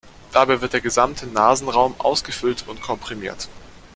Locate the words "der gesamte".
0.73-1.27